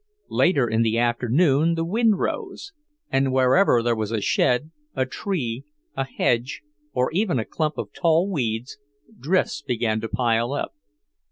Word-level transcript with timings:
Later 0.31 0.67
in 0.67 0.81
the 0.81 0.97
afternoon 0.97 1.75
the 1.75 1.85
wind 1.85 2.17
rose, 2.17 2.73
and 3.11 3.31
wherever 3.31 3.83
there 3.83 3.95
was 3.95 4.11
a 4.11 4.19
shed, 4.19 4.71
a 4.95 5.05
tree, 5.05 5.63
a 5.95 6.05
hedge, 6.05 6.63
or 6.91 7.11
even 7.11 7.37
a 7.37 7.45
clump 7.45 7.77
of 7.77 7.93
tall 7.93 8.27
weeds, 8.27 8.79
drifts 9.19 9.61
began 9.61 10.01
to 10.01 10.09
pile 10.09 10.53
up. 10.53 10.73